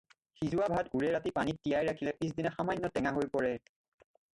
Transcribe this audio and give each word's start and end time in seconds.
সিজোৱা 0.37 0.69
ভাত 0.75 0.91
ওৰে 1.01 1.11
ৰাতি 1.17 1.33
পানীত 1.37 1.63
তিয়াই 1.67 1.91
ৰাখিলে, 1.91 2.17
পিছদিনা 2.25 2.57
সামান্য 2.59 2.95
টেঙা 2.97 3.17
হৈ 3.23 3.33
পৰে। 3.39 3.59